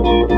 Thank 0.00 0.30
you. 0.30 0.37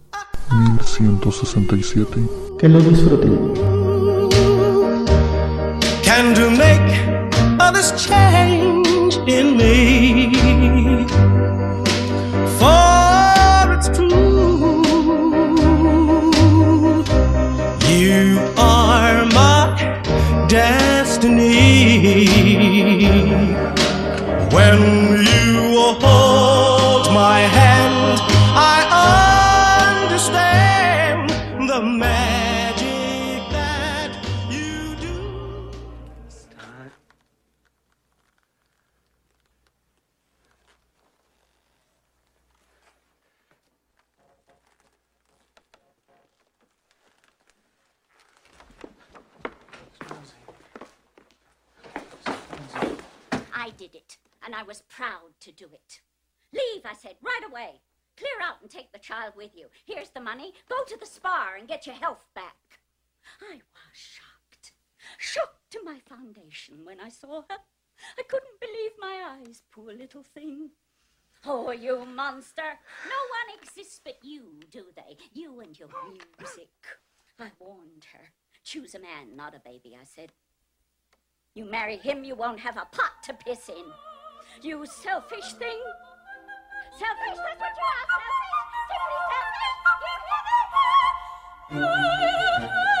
1167. 0.51 2.29
que 2.59 2.67
lo 2.67 2.79
disfruten. 2.79 3.53
can 6.03 6.33
to 6.35 6.49
make 6.49 6.91
all 7.59 7.71
this 7.71 7.91
change 8.05 9.15
in 9.27 9.57
me. 9.57 9.90
Take 58.71 58.91
the 58.91 58.99
child 58.99 59.33
with 59.35 59.51
you. 59.55 59.67
Here's 59.85 60.09
the 60.09 60.21
money. 60.21 60.53
Go 60.69 60.83
to 60.87 60.97
the 60.97 61.05
spa 61.05 61.51
and 61.57 61.67
get 61.67 61.85
your 61.85 61.95
health 61.95 62.25
back. 62.33 62.79
I 63.41 63.55
was 63.55 63.93
shocked. 63.93 64.71
Shocked 65.17 65.71
to 65.71 65.81
my 65.83 65.99
foundation 65.99 66.79
when 66.83 66.99
I 66.99 67.09
saw 67.09 67.41
her. 67.49 67.57
I 68.17 68.23
couldn't 68.23 68.59
believe 68.59 68.91
my 68.99 69.37
eyes, 69.39 69.61
poor 69.71 69.93
little 69.93 70.23
thing. 70.23 70.69
Oh, 71.45 71.71
you 71.71 72.05
monster. 72.05 72.61
No 73.05 73.19
one 73.29 73.59
exists 73.61 73.99
but 74.03 74.17
you, 74.21 74.59
do 74.71 74.85
they? 74.95 75.17
You 75.33 75.59
and 75.61 75.77
your 75.77 75.89
music. 76.39 76.69
I 77.39 77.49
warned 77.59 78.05
her. 78.13 78.29
Choose 78.63 78.93
a 78.93 78.99
man, 78.99 79.35
not 79.35 79.55
a 79.55 79.59
baby, 79.59 79.97
I 79.99 80.05
said. 80.05 80.31
You 81.55 81.65
marry 81.65 81.97
him, 81.97 82.23
you 82.23 82.35
won't 82.35 82.59
have 82.59 82.77
a 82.77 82.87
pot 82.91 83.23
to 83.25 83.33
piss 83.33 83.69
in. 83.69 83.85
You 84.61 84.85
selfish 84.85 85.53
thing. 85.53 85.79
Selfish, 87.01 87.39
that's 87.41 87.59
what 87.59 87.73
you 87.77 87.87
are, 87.89 88.05
selfish. 88.13 88.49
Simply 88.93 90.15
selfish. 90.29 91.17
You 91.71 91.81
hear 91.81 92.59
that? 92.61 93.00